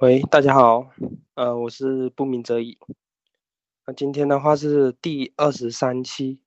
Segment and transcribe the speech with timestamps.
[0.00, 0.90] 喂，大家好，
[1.36, 2.78] 呃，我是不鸣则已。
[3.86, 6.38] 那今天的话是第二十三期，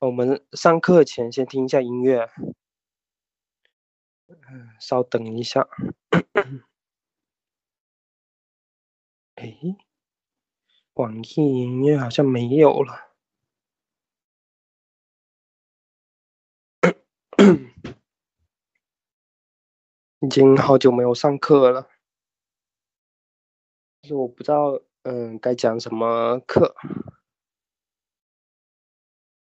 [0.00, 2.30] 我们上课前先听一下音乐，
[4.28, 5.68] 嗯， 稍等一下。
[9.34, 9.54] 哎，
[10.94, 13.12] 网易音乐好像没有了，
[20.20, 21.90] 已经好久没有上课了。
[24.02, 26.74] 就是我不知道，嗯，该讲什么课，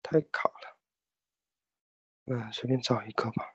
[0.03, 0.77] 太卡了，
[2.25, 3.53] 嗯，随便找一个吧。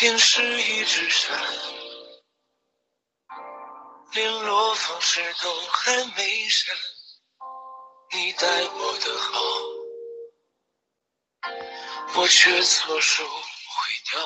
[0.00, 1.38] 天是一只山，
[4.12, 6.74] 联络方式都还没删，
[8.12, 9.42] 你待我的好，
[12.14, 13.42] 我却错手毁
[14.10, 14.18] 掉。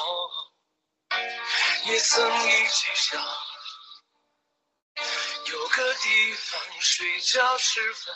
[1.86, 3.20] 也曾一起想，
[5.46, 8.14] 有个地方睡觉吃饭，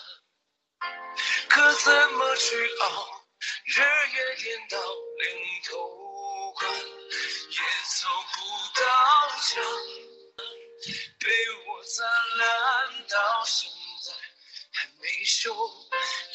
[1.48, 3.24] 可怎么去熬，
[3.64, 3.80] 日
[4.14, 4.78] 夜颠倒，
[5.18, 5.87] 连头
[9.48, 9.62] 到家，
[11.18, 11.30] 被
[11.66, 12.04] 我砸
[12.36, 13.70] 烂到现
[14.04, 14.12] 在
[14.72, 15.54] 还没修。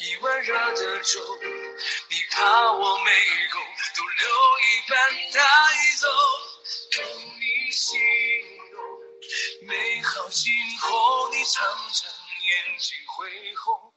[0.00, 1.20] 一碗热的粥，
[2.10, 3.10] 你怕我没
[3.52, 3.60] 够，
[3.96, 4.28] 都留
[4.60, 4.98] 一半
[5.32, 5.40] 带
[6.00, 6.08] 走。
[6.98, 7.04] 用
[7.38, 8.00] 你形
[8.72, 8.82] 容
[9.68, 13.92] 美好今后，你常常眼睛会红。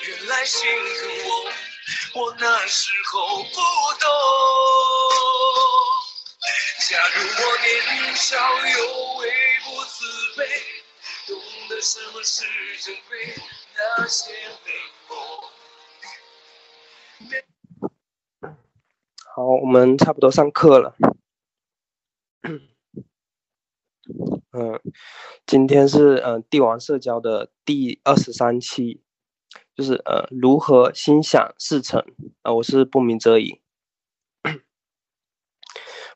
[0.00, 3.54] 原来心疼我，我那时候不
[4.00, 4.08] 懂。
[6.92, 7.24] 假如我
[7.56, 9.24] 年少有为
[9.64, 10.04] 不自
[10.36, 10.44] 卑，
[11.26, 11.32] 懂
[11.70, 12.44] 得什么是
[12.84, 13.34] 珍贵，
[13.74, 14.30] 那些
[14.62, 14.68] 美
[15.08, 15.10] 梦。
[19.24, 20.94] 好，我们差不多上课了。
[24.52, 24.78] 嗯，
[25.46, 29.00] 今天是嗯帝王社交的第二十三期，
[29.74, 32.04] 就是呃如何心想事成
[32.42, 33.61] 啊，我是不鸣则已。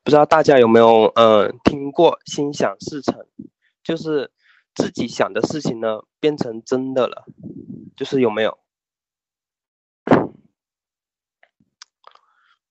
[0.07, 3.27] 不知道大家有没有呃听过“心想事成”，
[3.83, 4.31] 就是
[4.73, 7.25] 自己想的事情呢变成真的了，
[7.97, 8.57] 就是有没有？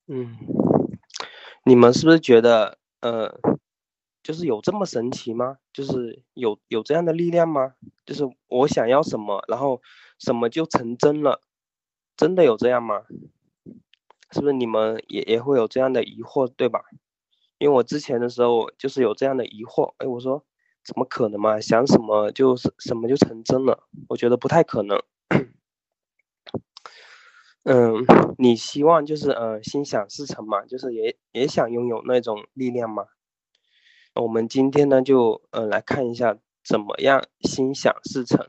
[0.07, 0.37] 嗯，
[1.65, 3.37] 你们是不是觉得呃，
[4.23, 5.57] 就是有这么神奇吗？
[5.73, 7.73] 就是有有这样的力量吗？
[8.05, 9.81] 就是我想要什么，然后
[10.17, 11.41] 什么就成真了，
[12.15, 13.03] 真的有这样吗？
[14.31, 16.85] 是不是你们也也会有这样的疑惑，对吧？
[17.57, 20.43] 因为我之前的时候就是有这样的疑惑，哎，我说
[20.83, 21.59] 怎么可能嘛？
[21.59, 23.87] 想什么就是什么就成真了？
[24.09, 25.01] 我觉得不太可能。
[27.63, 28.05] 嗯，
[28.37, 33.05] 你希望就是呃心想事成嘛，就是也也想拥有那种力量嘛。
[34.15, 38.47] 我们今天呢就呃来看一下怎么样心想事成。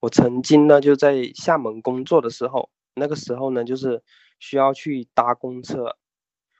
[0.00, 4.02] 我曾经呢就在厦门工作的时候，那个时候呢就是。
[4.44, 5.96] 需要去搭公车，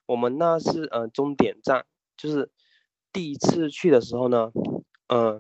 [0.06, 1.84] 我们那是呃终点站，
[2.16, 2.50] 就是
[3.12, 4.52] 第一次去的时候呢，
[5.08, 5.38] 嗯，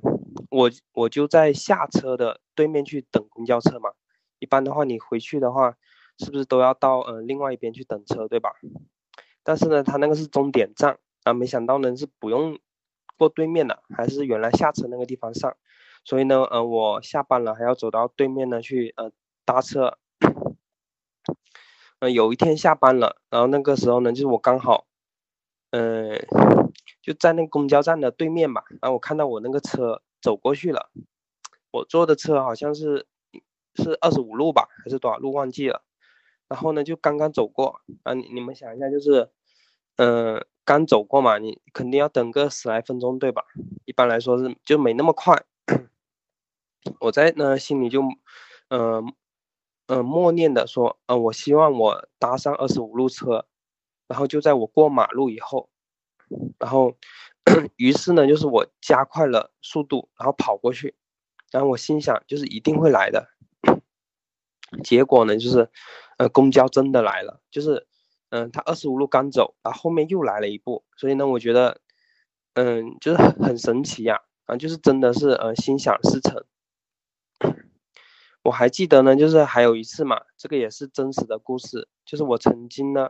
[0.50, 3.92] 我我就在下车的对面去等公交车嘛。
[4.40, 5.74] 一般的话，你回去的话，
[6.18, 8.52] 是不是都要到呃另外一边去等车，对吧？
[9.42, 12.58] 但是呢，他那个是终点站啊，没想到呢是不用
[13.16, 15.56] 过对面的，还是原来下车那个地方上。
[16.04, 19.10] 所以呢，呃，我下班了还要走到对面呢去呃
[19.46, 19.96] 搭车。
[22.00, 24.86] 有一天下班了，然后那个时候呢，就是我刚好，
[25.70, 26.18] 嗯，
[27.00, 28.64] 就在那公交站的对面吧。
[28.82, 30.90] 然后我看到我那个车走过去了，
[31.70, 33.06] 我坐的车好像是
[33.74, 35.82] 是二十五路吧，还是多少路忘记了。
[36.46, 39.30] 然后呢，就刚刚走过啊，你你们想一下，就是，
[39.96, 43.44] 嗯，刚走过嘛，你肯定要等个十来分钟，对吧？
[43.86, 45.42] 一般来说是就没那么快。
[47.00, 48.02] 我在呢心里就，
[48.68, 49.14] 嗯。
[49.86, 53.46] 嗯，默念的说，嗯，我希望我搭上二十五路车，
[54.08, 55.68] 然后就在我过马路以后，
[56.58, 56.96] 然后，
[57.76, 60.94] 于是呢，就是我加快了速度，然后跑过去，
[61.50, 63.28] 然后我心想，就是一定会来的。
[64.82, 65.68] 结果呢，就是，
[66.16, 67.86] 呃，公交真的来了，就是，
[68.30, 71.80] 嗯，他二十五路刚走，然后后面又来了一部，所以呢，我觉得，
[72.54, 76.44] 嗯，就是很神奇呀，啊，就是真的是呃心想事成。
[78.44, 83.08] 我还记得呢，就是还有一次嘛，这个也是真实的故事，就是我曾经呢，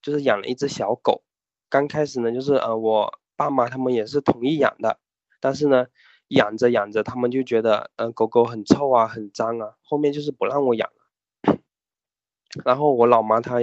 [0.00, 1.24] 就是养了一只小狗，
[1.68, 5.00] 刚开始呢，就是呃我爸妈他们也是同意养的，
[5.40, 5.86] 但是呢，
[6.28, 11.58] 养着养着他们就觉得呃狗狗很臭啊，很脏啊，后面就是不让我养了。
[12.64, 13.56] 然后我老妈她，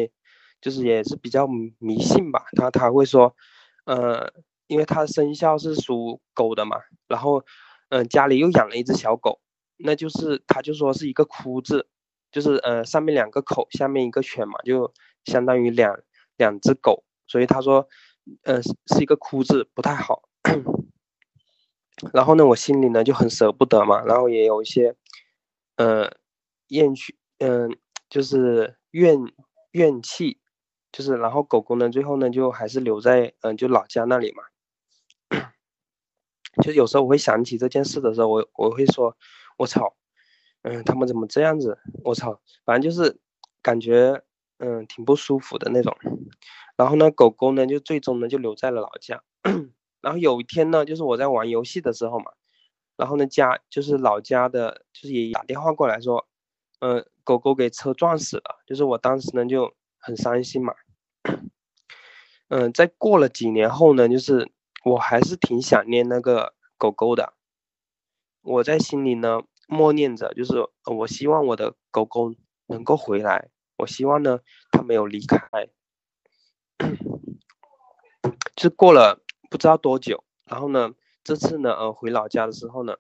[0.60, 3.34] 就是也是比较迷信吧，她她会说，
[3.86, 4.30] 呃，
[4.68, 7.46] 因为她生肖是属狗的嘛，然后
[7.88, 9.40] 嗯家里又养了一只小狗。
[9.78, 11.88] 那就是他就说是一个哭字，
[12.32, 14.94] 就是呃上面两个口，下面一个犬嘛，就
[15.26, 16.00] 相当于两
[16.38, 17.88] 两只狗，所以他说，
[18.44, 20.30] 呃是一个哭字不太好。
[22.14, 24.96] 然后呢，我心里呢就很舍不得嘛，然后也有一些，
[25.76, 26.12] 呃
[26.68, 27.78] 怨气，嗯
[28.10, 29.18] 就是怨
[29.72, 30.40] 怨气，
[30.92, 34.44] 就是然后狗狗呢最后呢就还是留在嗯就老家那里嘛。
[36.64, 39.18] 就有时候我会想起这件事的时候，我我会说。
[39.58, 39.96] 我操，
[40.64, 41.80] 嗯，他们怎么这样子？
[42.04, 43.20] 我操，反正就是
[43.62, 44.24] 感觉，
[44.58, 45.96] 嗯，挺不舒服的那种。
[46.76, 49.24] 然后呢，狗狗呢就最终呢就留在了老家。
[50.02, 52.32] 然后有一天呢，就是我在玩游戏的时候嘛，
[52.98, 56.28] 然后呢家就是老家的，就是爷爷打电话过来说，
[56.80, 58.64] 嗯，狗狗给车撞死了。
[58.66, 60.74] 就是我当时呢就很伤心嘛。
[62.50, 64.52] 嗯，在过了几年后呢，就是
[64.84, 67.34] 我还是挺想念那个狗狗的。
[68.44, 72.34] 我在心里呢默念着，就是我希望我的狗狗
[72.68, 75.40] 能够回来，我希望呢它没有离开。
[78.54, 80.92] 就过了不知道多久，然后呢
[81.24, 82.98] 这次呢呃回老家的时候呢，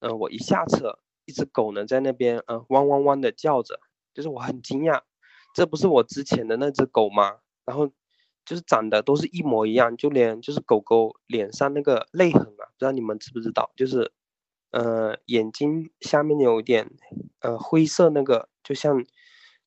[0.00, 3.80] 呃我一下车，一只狗呢在那边呃汪汪汪的叫着，
[4.12, 5.00] 就是我很惊讶，
[5.54, 7.38] 这不是我之前的那只狗吗？
[7.64, 7.88] 然后
[8.44, 14.12] 就是长得都是一模一样，就连就是狗狗脸上那个泪痕啊，不知道你们知不知道，就是。
[14.70, 16.90] 呃，眼睛下面有点
[17.40, 19.04] 呃灰色，那个就像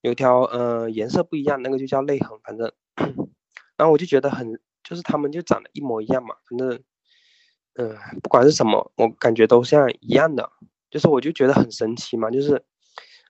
[0.02, 2.38] 有条呃颜色不一样，那个就叫泪痕。
[2.44, 2.72] 反正，
[3.78, 6.36] 然后我就觉得很，就是他们就长得一模一样嘛。
[6.50, 6.82] 反正，
[7.76, 10.52] 嗯，不管是什么，我感觉都像一样的。
[10.90, 12.30] 就是我就觉得很神奇嘛。
[12.30, 12.64] 就是，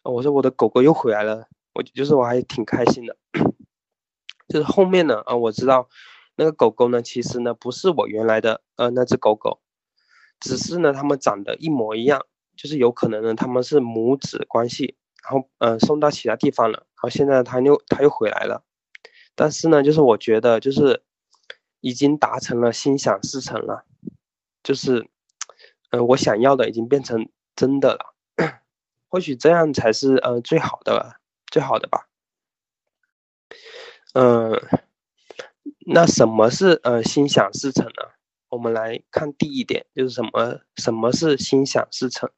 [0.04, 3.16] 我说我的狗狗又回来了，我就是我还挺开心的。
[4.50, 5.88] 就是后面呢，啊，我知道
[6.36, 9.62] 那个狗狗呢，其实呢不是我原来的呃那只狗狗。
[10.42, 12.26] 只是呢，他们长得一模一样，
[12.58, 18.64] 就是有可能呢，他们是母子关系，然后嗯送到其他地方了，然后现在他又他又回来了，
[19.36, 21.04] 但是呢，就是我觉得就是
[21.80, 23.86] 已经达成了心想事成了，
[24.64, 25.08] 就是
[25.92, 28.16] 嗯我想要的已经变成真的了，
[29.08, 31.18] 或许这样才是呃最好的
[31.48, 32.08] 最好的吧，
[34.14, 34.60] 嗯，
[35.86, 38.21] 那什么是呃心想事成呢？
[38.52, 40.60] 我们来看第一点，就是什么？
[40.76, 42.30] 什么是心想事成？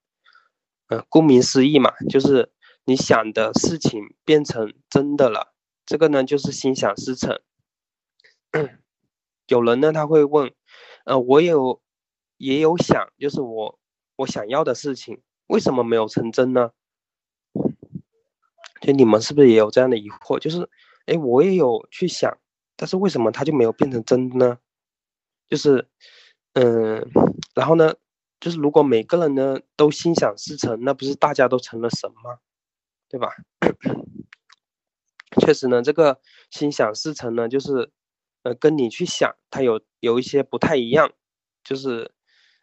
[0.90, 2.52] 嗯，顾名思义嘛，就是
[2.86, 5.56] 你想的事情变成真的了。
[5.88, 7.42] 这个呢，就是心想事成。
[9.48, 10.54] 有人呢，他会问，
[11.06, 11.82] 呃，我有
[12.38, 13.80] 也有想，就是我
[14.18, 16.74] 我想要的事情，为什么没有成真呢？
[18.82, 20.38] 就你们是不是也有这样的疑惑？
[20.38, 20.70] 就是，
[21.08, 22.38] 哎，我也有去想，
[22.76, 24.60] 但是为什么它就没有变成真呢？
[25.54, 25.88] 就是，
[26.54, 27.06] 嗯，
[27.54, 27.94] 然后呢，
[28.40, 32.40] 就是如果每个人呢都心想事成，那不是大家都成了神吗？
[33.08, 33.36] 对吧？
[35.46, 36.20] 确实呢，这个
[36.50, 37.92] 心想事成呢，就是，
[38.42, 41.12] 呃，跟你去想，它有有一些不太一样，
[41.64, 42.12] 就是，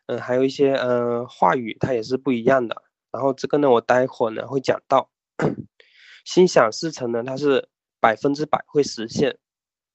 [0.06, 2.82] 嗯，还有一些嗯话语，它也是不一样的。
[3.12, 5.12] 然后这个呢，我待会儿呢会讲到，
[6.26, 7.68] 心想事成呢，它是
[8.00, 9.38] 百分之百会实现。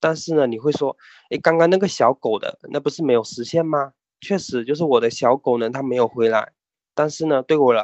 [0.06, 0.96] 但是呢，你会说，
[1.32, 3.94] 哎，刚刚那个小狗的那不是没有实现吗？
[4.22, 6.54] 确实，就是我的小狗呢，它没有回来。
[6.94, 7.84] 但是呢，对我来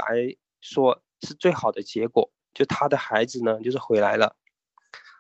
[0.60, 4.36] 说是最好的结果，就它的孩子呢，就是回来了，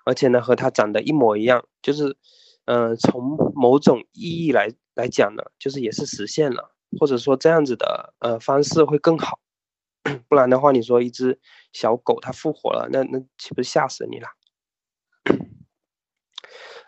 [0.05, 1.65] 而且呢，和它长得一模一样。
[1.81, 2.15] 就是，
[2.65, 9.39] 嗯，从某种意义来来讲呢，就是也是实现了，或者说这样子的呃方式会更好。
[10.29, 11.39] 不然的话，你说一只
[11.73, 14.27] 小狗它复活了，那那岂不是吓死你了？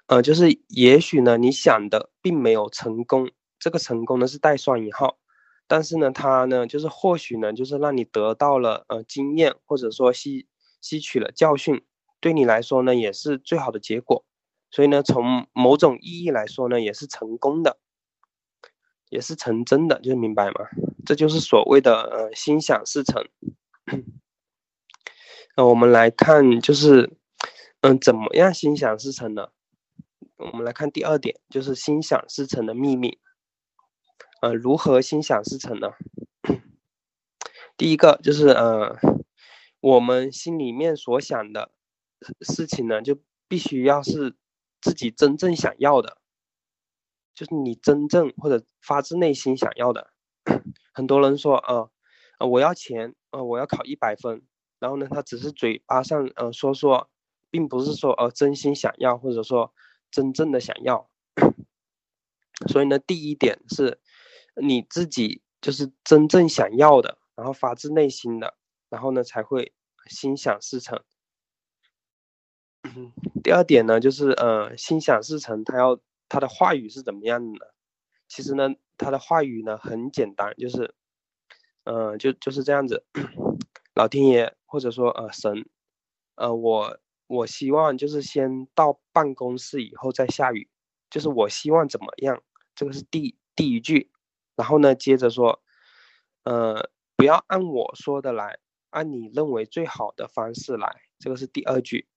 [0.07, 5.17] 呃，就是也许呢，你想的并没有成功，这个成功呢是带双引号，
[5.65, 10.45] 但是呢，它呢就是或许呢就是让你得到了呃经验，或者说吸
[10.81, 11.81] 吸取了教训，
[12.19, 14.25] 对你来说呢也是最好的结果，
[14.69, 17.77] 所以呢从某种意义来说呢也是成功的，
[19.09, 20.67] 也是成真的，就是明白吗？
[21.05, 23.25] 这就是所谓的呃心想事成。
[25.55, 27.09] 那我们来看，就是
[27.81, 29.47] 嗯怎么样心想事成呢？
[30.51, 33.17] 我们来看第二点，就是心想事成的秘密。
[34.41, 35.91] 呃，如何心想事成呢？
[37.77, 38.97] 第一个就是呃，
[39.79, 41.71] 我们心里面所想的
[42.41, 44.35] 事情呢，就必须要是
[44.81, 46.17] 自己真正想要的，
[47.33, 50.11] 就是你真正或者发自内心想要的。
[50.93, 51.89] 很多人说，呃，
[52.45, 54.41] 我要钱，呃，我要考一百分，
[54.79, 57.09] 然后呢，他只是嘴巴上呃说说，
[57.49, 59.73] 并不是说呃真心想要，或者说
[60.13, 61.09] 真正的想要。
[62.69, 63.99] 所以呢，第一点是
[64.55, 67.17] 你自己就是真正想要的。
[67.35, 68.55] 然后发自内心的，
[68.89, 69.73] 然后呢才会
[70.05, 71.03] 心想事成。
[73.43, 77.73] 第二点呢，就是呃心想事成，他要他的话语是怎么样的呢？
[78.27, 80.93] 其实呢，他的话语呢很简单，就是，
[81.85, 83.03] 呃，就就是这样子。
[83.95, 85.67] 老天爷或者说呃神，
[86.35, 90.69] 呃我我希望就是先到办公室以后再下雨，
[91.09, 92.41] 就是我希望怎么样？
[92.75, 94.11] 这个是第第一句，
[94.55, 95.61] 然后呢接着说，
[96.43, 96.89] 呃。
[97.15, 98.57] 不要按我说的来，
[98.89, 102.07] 按你认为最好的方式来，这个是第二句。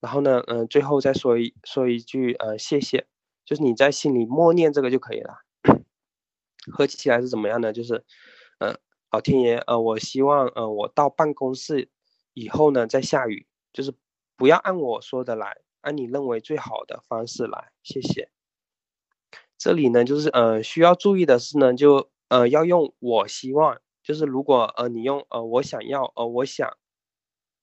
[0.00, 3.06] 然后呢，嗯，最后再说一说一句，呃，谢谢，
[3.44, 5.38] 就是你在心里默念这个就可以了。
[6.72, 7.72] 合起来是怎么样的？
[7.72, 8.04] 就是，
[8.58, 8.76] 嗯，
[9.12, 11.88] 老天爷，呃，我希望，呃，我到办公室
[12.34, 13.94] 以后呢，再下雨，就是
[14.40, 18.30] 不要按我说的来，按你认为最好的方式来，谢谢。
[19.58, 23.78] 这里呢，就是，呃，需要注意的是呢，就，呃，要用我希望。
[24.02, 26.74] 就是如果呃你用呃我想要呃我想，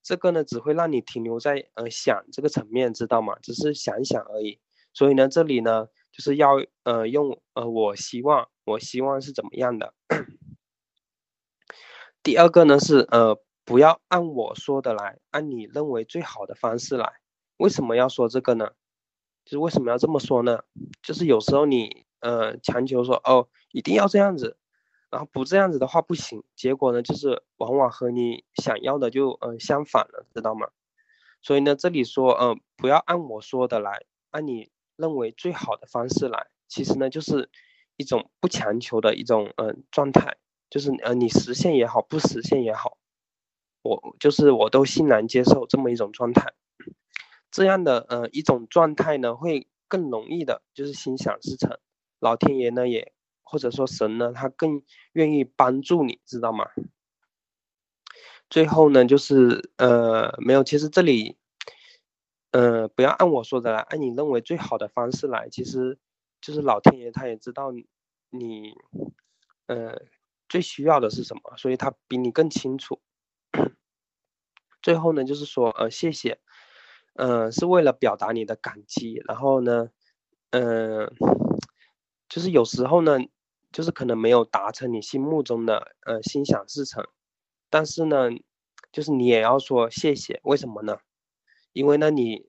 [0.03, 3.35] 这个呢只会让你停留在呃想这个层面，知道吗？
[3.41, 4.59] 只是想想而已。
[4.93, 9.95] 所以呢这里呢就是要呃用呃我希望我希望是怎么样的。
[12.21, 17.19] 第二个呢是呃不要按我说的来，按你认为最好的方式来。
[17.57, 18.71] 为什么要说这个呢？
[19.43, 20.61] 就是为什么要这么说呢？
[21.01, 24.55] 就是有时候你呃强求说哦一定要这样子。
[25.09, 30.69] 然后不这样子的话不行，结果呢就是往往和你想要的就嗯相反了，知道吗？
[31.41, 37.49] 所以呢这里说嗯不要按我说的来，按你认为最好的方式来，其实呢就是
[37.97, 40.37] 一种不强求的一种嗯状态，
[40.69, 42.97] 就是呃你实现也好，不实现也好，
[43.87, 46.53] 我就是我都欣然接受这么一种状态，
[47.49, 51.79] 这样的呃一种状态呢会更容易的就是心想事成，
[52.19, 53.13] 老天爷呢也。
[53.49, 56.65] 或者说神呢，他更愿意帮助你，知道吗？
[58.49, 61.37] 最后呢，就是呃，没有，其实这里，
[62.51, 65.97] 呃，不要按我说的来，按你认为最好的方式来，其实
[66.41, 68.73] 就是老天爷他也知道你，
[69.67, 70.01] 呃，
[70.49, 72.99] 最需要的是什么，所以他比你更清楚。
[74.87, 76.39] 最后呢，就是说呃，谢谢，
[77.15, 79.89] 呃，是为了表达你的感激，然后呢，
[80.51, 81.11] 嗯，
[82.29, 83.19] 就是有时候呢。
[83.73, 87.05] 就是可能没有达成你心目中的呃心想事成，
[87.69, 88.29] 但是呢，
[88.93, 90.99] 就是你也要说谢谢，为什么呢？
[91.73, 92.47] 因为呢你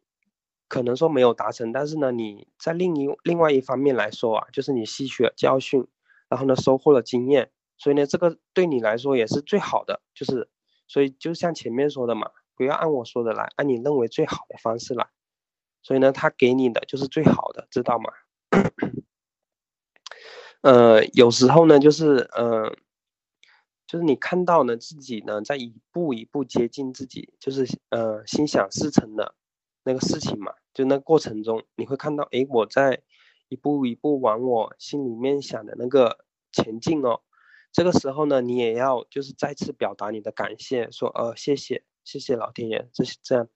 [0.69, 5.89] 可能说没有达成，但是呢你在另一另外一方面来说啊，就是你吸取了教训，
[6.29, 10.49] 然后呢收获了经验，所以呢这个对你来说也是最好的，就是
[10.89, 15.07] 所以就像前面说的嘛，不要按我说的来，按你认为最好的方式来，
[15.83, 18.11] 所以呢他给你的就是最好的，知道吗？
[20.63, 22.75] 呃，有时候呢，就是呃，
[23.87, 29.35] 就是你看到呢自己呢在一步一步接近自己，就是呃心想事成的
[29.85, 33.03] 那个事情嘛，就那过程中你会看到，哎，我在
[33.49, 37.21] 一步一步往我心里面想的那个前进哦。
[37.73, 43.49] 这个时候呢，你也要就是再次表达你的感谢，说呃谢谢谢谢老天爷，这是这样，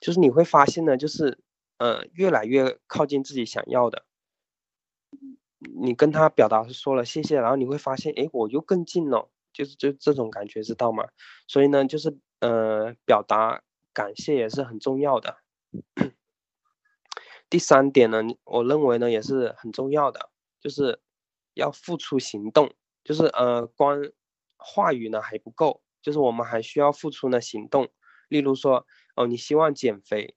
[0.00, 1.38] 就是你会发现呢，就是
[1.78, 4.04] 呃越来越靠近自己想要的。
[5.58, 11.08] 你跟他表达说了谢谢，然后你会发现，哎，我又更近了，就是就这种感觉，知道吗？
[11.48, 15.38] 所以呢，就是呃，表达感谢也是很重要的。
[17.48, 20.30] 第三点呢，我认为呢也是很重要的，
[20.60, 21.00] 就是
[21.54, 22.72] 要付出行动，
[23.06, 24.02] 就是呃，光
[24.58, 27.88] 话语呢还不够，就是我们还需要付出呢行动。
[28.28, 30.36] 例如说，哦，你希望减肥，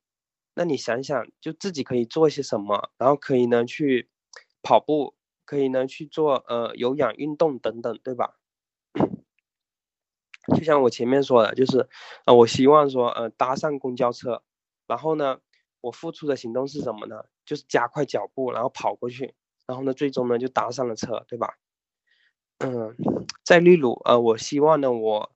[0.54, 4.08] 那你想想，就自己可以做些什么，然后可以呢去。
[4.62, 8.36] 跑步可以呢去做呃有氧运动等等，对吧？
[10.54, 11.88] 就像我前面说的，就是
[12.26, 14.44] 呃我希望说呃搭上公交车，
[14.86, 15.40] 然后呢
[15.80, 17.24] 我付出的行动是什么呢？
[17.46, 19.34] 就是加快脚步，然后跑过去，
[19.66, 21.58] 然后呢最终呢就搭上了车，对吧？
[22.60, 22.94] 嗯，
[23.46, 25.32] 在例如呃我希望呢我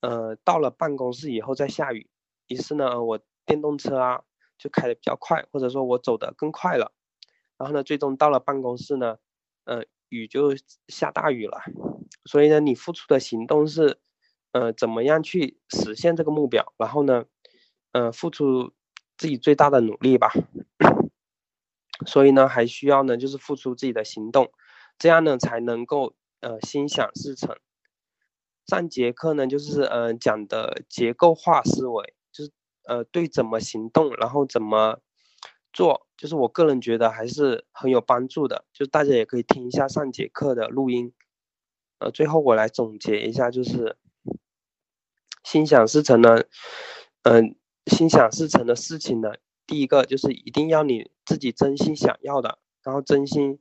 [0.00, 2.08] 呃到了办公室以后再下雨，
[2.48, 4.22] 于是呢我电动车啊
[4.58, 6.92] 就开的比较快，或者说我走的更快了。
[7.58, 9.18] 然后呢，最终到了办公室呢，
[9.64, 10.54] 呃，雨就
[10.88, 11.60] 下大雨了。
[12.24, 13.98] 所以呢，你付出的行动是，
[14.52, 16.72] 呃，怎么样去实现这个目标？
[16.78, 17.26] 然后呢，
[17.92, 18.72] 呃，付出
[19.16, 20.32] 自己最大的努力吧。
[22.06, 24.50] 所以呢，还需要呢，就是付出自己的行动，
[24.98, 27.56] 这样呢，才能够呃心想事成。
[28.66, 32.52] 上节课呢，就是呃讲的结构化思维，就是
[32.84, 35.00] 呃对怎么行动，然后怎么
[35.72, 38.64] 做，就是我个人觉得还是很有帮助的。
[38.72, 41.12] 就大家也可以听一下上节课的录音。
[41.98, 43.96] 呃，最后我来总结一下，就是
[45.42, 46.42] 心想事成呢，
[47.22, 47.56] 嗯，
[47.86, 49.32] 心想事成的事情呢，
[49.66, 53.58] 第一个就是一定要你自己真心想要的，然后真心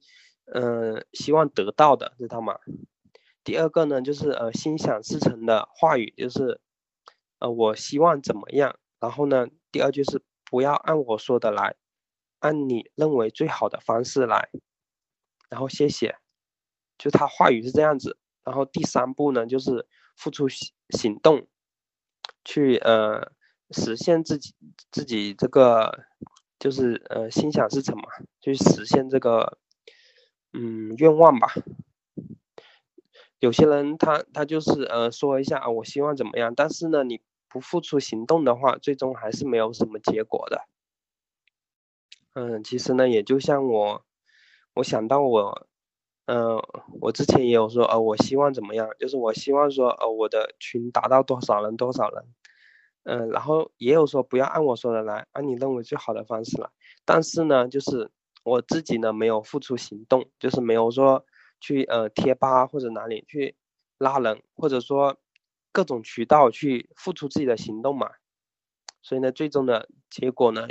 [0.53, 2.60] 嗯希望得到的，知道吗？
[3.43, 6.62] 第二个呢，就是呃心想事成的话语，就是
[7.39, 8.77] 呃我希望怎么样。
[9.00, 11.75] 然后呢，第二就是不要按我说的来，
[12.39, 14.50] 按你认为最好的方式来。
[15.50, 16.17] 然后谢谢，
[16.98, 18.17] 就他话语是这样子。
[18.43, 21.48] 然后第三步呢，就是付出行行动，
[22.46, 23.31] 去呃
[23.72, 24.53] 实现自己
[24.91, 26.05] 自己这个
[26.60, 28.03] 就是呃心想事成嘛，
[28.39, 29.58] 去实现这个
[30.53, 31.48] 嗯愿望吧。
[33.39, 40.67] 有些人他他就是呃说一下啊，我希望怎么样，但是呢，你不付出行动的话，最终还是没有什么结果的。
[42.34, 44.05] 嗯，其实呢，也就像我，
[44.75, 45.67] 我想到我，
[46.27, 46.58] 嗯，
[47.01, 52.25] 我之前也有说，呃，我希望怎么样，就是我希望说，呃，我的群达到多少人多少人，
[53.03, 56.70] 嗯，然后也有说不要按我说的来，按你认为最好的方式来，
[57.05, 58.12] 但是呢，就是
[58.43, 61.25] 我自己呢没有付出行动，就是没有说。
[61.63, 63.55] 去呃贴吧或者哪里去
[64.00, 65.19] 拉人，或者说
[65.71, 68.10] 各种渠道去付出自己的行动嘛，
[69.03, 70.67] 所以呢，最终的结果呢，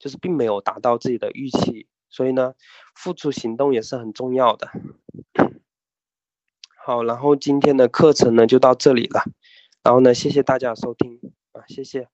[0.00, 2.54] 就是并没有达到自己的预期，所以呢，
[2.96, 4.68] 付出行动也是很重要的。
[6.84, 9.22] 好，然后今天的课程呢就到这里了，
[9.84, 11.20] 然后呢，谢谢大家收听
[11.52, 12.12] 啊，谢谢。